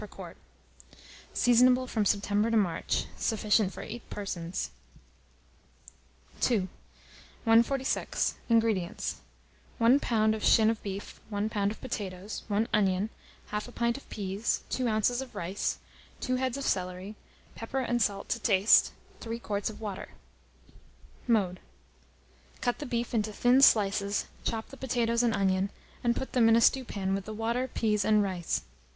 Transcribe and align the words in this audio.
per 0.01 0.07
quart. 0.07 0.35
Seasonable 1.31 1.85
from 1.85 2.05
September 2.05 2.49
to 2.49 2.57
March. 2.57 3.05
Sufficient 3.17 3.71
for 3.71 3.83
8 3.83 4.09
persons. 4.09 4.71
II. 6.49 6.69
146. 7.43 8.33
INGREDIENTS. 8.49 9.17
1 9.77 9.99
lb. 9.99 10.33
of 10.35 10.43
shin 10.43 10.71
of 10.71 10.81
beef, 10.81 11.21
1 11.29 11.51
lb. 11.51 11.69
of 11.69 11.81
potatoes, 11.81 12.41
1 12.47 12.67
onion, 12.73 13.11
1/2 13.51 13.67
a 13.67 13.71
pint 13.71 13.95
of 13.95 14.09
peas, 14.09 14.63
2 14.71 14.87
oz. 14.87 15.21
of 15.21 15.35
rice, 15.35 15.77
2 16.19 16.37
heads 16.37 16.57
of 16.57 16.63
celery, 16.65 17.13
pepper 17.53 17.77
and 17.81 18.01
salt 18.01 18.27
to 18.29 18.39
taste, 18.39 18.93
3 19.19 19.37
quarts 19.37 19.69
of 19.69 19.79
water. 19.79 20.09
Mode. 21.27 21.59
Cut 22.59 22.79
the 22.79 22.87
beef 22.87 23.13
into 23.13 23.31
thin 23.31 23.61
slices, 23.61 24.25
chop 24.43 24.69
the 24.69 24.77
potatoes 24.77 25.21
and 25.21 25.35
onion, 25.35 25.69
and 26.03 26.15
put 26.15 26.33
them 26.33 26.49
in 26.49 26.55
a 26.55 26.59
stewpan 26.61 27.13
with 27.13 27.25
the 27.25 27.35
water, 27.35 27.67
peas, 27.67 28.03
and 28.03 28.23
rice. 28.23 28.63